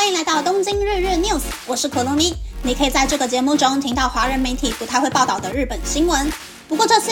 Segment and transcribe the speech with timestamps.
[0.00, 2.34] 欢迎来到东京日日 news，我是可露咪。
[2.62, 6.32] 你可以在这个节目中听到华人媒体不太会报道的日本新闻，
[6.66, 7.10] 不过这次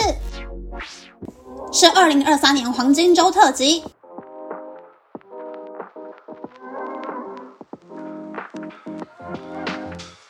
[1.71, 3.83] 是二零二三年黄金周特辑。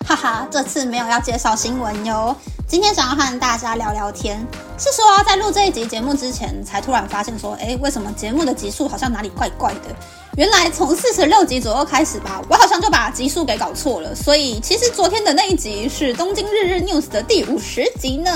[0.06, 2.36] 哈哈，这次没有要介绍新闻哟。
[2.68, 4.46] 今天想要和大家聊聊天，
[4.78, 9.96] 是说在录这一集节目之前，才突然发现说，哎，为什么节目的集数好像哪里怪怪的？
[10.36, 14.16] 原来从四十六集左右开始吧，我好像就把集数给搞错了。
[14.16, 18.32] 所以其实昨天的那一集是东京日日 news 的第五十集呢。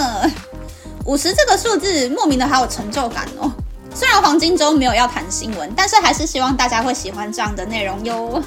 [1.06, 3.52] 五十这个数字莫名的好有成就感哦。
[3.94, 8.42] 虽然黄金周没有要谈新闻，但是还是希望大家会喜欢这样的内容哟。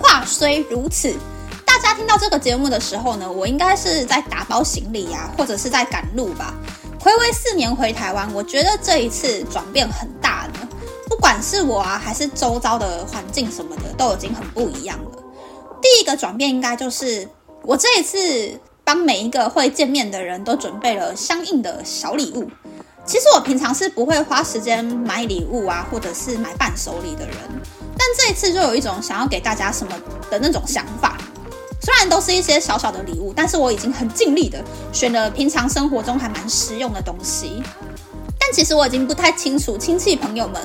[0.00, 1.14] 话虽如此。
[1.64, 6.52] 大家听到这个节目的时候呢，我应该是在打包行李呀，或者是在赶路吧。
[6.98, 10.35] 回违四年回台湾，我觉得这一次转变很大。
[11.08, 15.10] 不管是我啊，还是周遭的环境什么的，都已经很不一样了。
[15.80, 17.28] 第一个转变应该就是
[17.62, 22.50] 我这一次帮每一个会见面的人都准备了相应的小礼物。
[23.04, 27.36] 其实我平常是不会花时间买礼物啊，或者是买伴手礼的人，
[27.96, 29.92] 但这一次就有一种想要给大家什么
[30.28, 31.16] 的那种想法。
[31.80, 34.60] 虽然都是一些小小的礼物，但是我已经很尽力的
[34.92, 37.62] 选了平常生活中还蛮实用的东西。
[38.40, 40.60] 但其实我已经不太清楚亲戚朋友们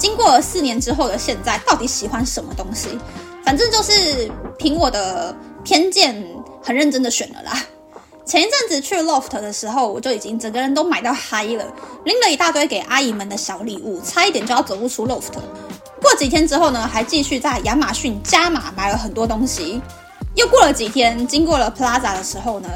[0.00, 2.98] 经过了四年之后的现在到底喜欢什么东西。
[3.44, 6.26] 反正就是凭我的偏见，
[6.62, 7.52] 很认真的选了啦。
[8.24, 11.64] 前一阵子去 Loft 的时候，我就已经整个人都买到嗨了，
[12.04, 15.32] 拎了一大堆给阿姨们的小礼物，差一点就要走不出 Loft。
[16.00, 19.82] 过几天之后呢，还继续在亚马逊加码买了很多东西。
[20.36, 22.68] 又过了几天，经过了 Plaza 的时候呢，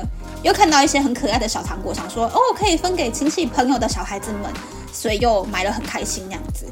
[0.43, 4.53] 又看到一些很可爱的小糖果，想说哦，可以分给亲戚朋友的小孩子们，
[4.95, 6.65] 所以又买了很开心那样子。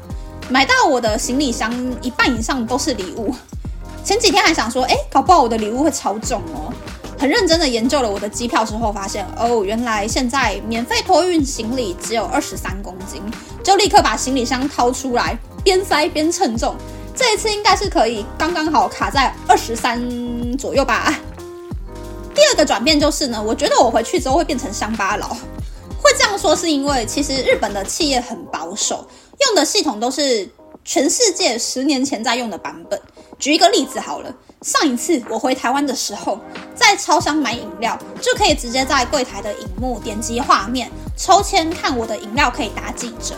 [0.49, 1.71] 买到我的行李箱
[2.01, 3.35] 一半以上都是礼物。
[4.03, 6.73] 前几天还想说，哎，搞不好我的礼物会超重哦。
[7.17, 13.21] 很认真的研究了我的机票之后，发现哦，原来现在免费托运行李只有二十三公斤，
[13.63, 16.75] 就立刻把行李箱掏出来，边塞边称重。
[17.15, 20.01] 这一次应该是可以刚刚好卡在二十三
[20.57, 21.13] 左右吧。
[22.35, 25.37] 第二个转变就是呢，我觉得我回去之后会变成乡巴佬。
[26.13, 29.07] 会这样说是因为其实日本的企业很保守，
[29.47, 30.47] 用的系统都是
[30.85, 33.01] 全世界十年前在用的版本。
[33.39, 34.31] 举一个例子好了，
[34.61, 36.39] 上一次我回台湾的时候，
[36.75, 40.87] 在超商买饮料就可以直接在柜台的荧幕点击画面
[41.17, 43.33] 抽签，看我的饮料可以打几折。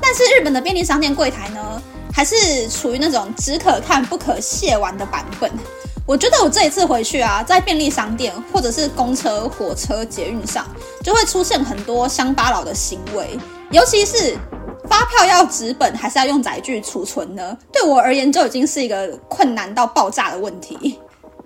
[0.00, 1.82] 但是日本的便利商店柜台呢？
[2.12, 5.48] 还是处于那种只可看不可亵玩的版本。
[6.10, 10.66] 我觉得我这一次回去啊，在便利商店或者是公车、火车、捷运上，
[11.04, 13.38] 就会出现很多乡巴佬的行为。
[13.70, 14.36] 尤其是
[14.88, 17.56] 发票要纸本还是要用载具储存呢？
[17.72, 20.98] 对我而言就已经是一个困难到爆炸的问题。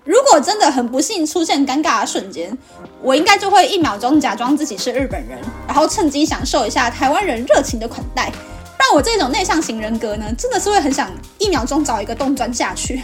[0.03, 2.57] 如果真的很不幸出现尴尬的瞬间，
[3.03, 5.37] 我应该就会一秒钟假装自己是日本人，
[5.67, 8.31] 然后趁机享受一下台湾人热情的款待。
[8.79, 13.03] 让我这种内向型人格呢，真的是会很想一秒钟找一个洞钻下去。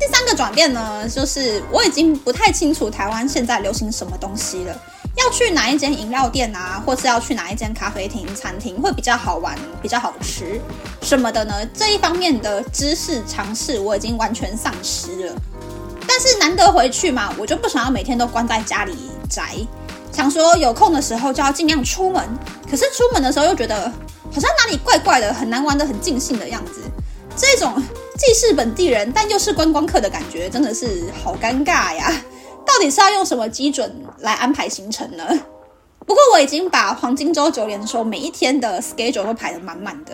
[0.00, 4.74] 第三个转变呢，就是我已经不太清楚台湾现在流行什么东西了。
[5.16, 10.58] 要去哪一间饮料店啊，或是要去哪一间咖啡厅、餐厅会比较好玩、比较好吃
[11.02, 11.54] 什么的呢？
[11.74, 15.34] 这一方面的知识尝试我已经完全丧失了。
[16.08, 18.96] 但是难得回去嘛，我就不想要每天都关在家里
[19.28, 19.54] 宅，
[20.10, 22.26] 想说有空的时候就要尽量出门。
[22.70, 23.92] 可是出门的时候又觉得。
[24.32, 26.82] 好像哪里怪怪的，很难玩的很尽兴的样子。
[27.36, 27.82] 这种
[28.20, 32.12] 既是本地人，但又是观光客的感觉，真的是好尴尬呀！
[32.66, 35.24] 到底是要用什么基准来安排行程呢？
[36.06, 40.12] 不过我已经把黄金周九连收每一天的 schedule 都排得满满的。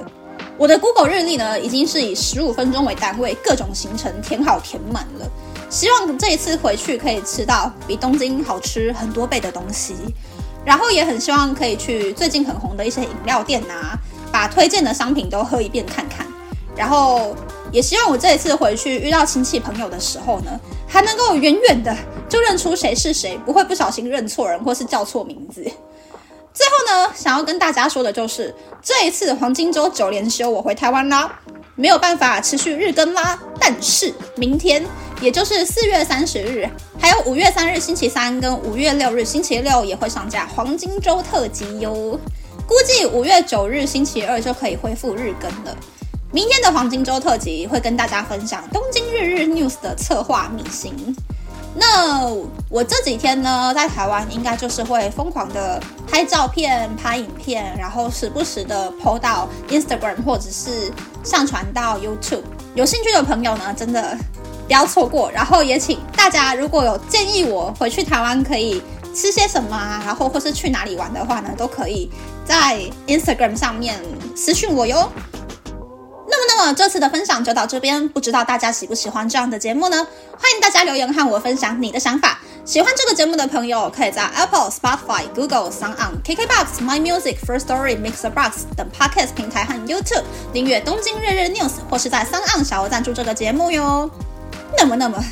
[0.57, 5.29] 我的 Google 日历呢，已经是以十五分钟为单位，各种行程填好填满了。
[5.69, 9.97] 希望这一次回去可以吃到比东京好吃很多倍的东西。
[10.65, 13.99] 然后也很希望可以去最近很红的一些饮料店呐，
[14.31, 16.25] 把推荐的商品都喝一遍看看。
[16.77, 17.35] 然后
[17.73, 20.51] 也希望我这一次回去遇到亲戚朋友的时候呢，
[20.87, 21.95] 还能够远远的
[22.29, 25.63] 就认出谁是谁，不会不小心认错人或是叫错名字。
[25.63, 31.41] 最后呢，想要跟大家说的就是，这一次黄金周九连休，我回台湾啦，
[31.75, 33.39] 没有办法持续日更啦。
[33.59, 34.85] 但是明天。
[35.23, 36.69] 也就是四月三十日，
[37.01, 42.21] 还有五月三日星期三跟五月六日星期六也会上架黄金周特辑哟。
[42.67, 45.75] 估计五月九日星期二就可以恢复日更了。
[46.37, 50.95] 明天的黄金周特辑会跟大家分享东京日日 news 的策划秘辛。
[51.75, 52.27] 那
[52.69, 60.93] 我这几天呢，在台湾应该就是会疯狂的拍照片、拍影片，然后时不时的 PO 到 Instagram 或者是
[61.25, 62.43] 上传到 YouTube。
[62.75, 64.15] 有兴趣的朋友呢，真的
[64.67, 65.33] 不要错过。
[65.33, 68.83] 然后也请大家如果有建议我回去台湾可以
[69.15, 72.11] 吃些什么啊，然后或是去哪里玩的话呢，都可以
[72.45, 73.99] 在 Instagram 上面
[74.37, 75.11] 私讯我哟。
[76.59, 79.97] 那么，这次的分享就到这边，不知道大家喜不喜欢这样的节目呢？
[80.39, 82.41] 欢迎大家留言和我分享你的想法。
[82.65, 90.25] 喜欢这个节目的朋友，可以在 Apple、Spotify、Google、s o n On、KKBox、My Music、First Story、Mixer Box 等 Podcast 平台和 YouTube
[90.55, 94.11] 订阅《东京日日 News》，或是在 s o n On 小额赞助这个节目哟。
[94.79, 95.23] 那么，那么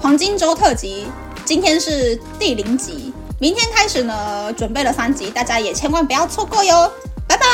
[0.00, 1.06] 黄金周特辑
[1.44, 6.92] 今天是第零集，明天开始呢，准备了三集，大家也千万不要错过哟。
[7.28, 7.46] 拜拜。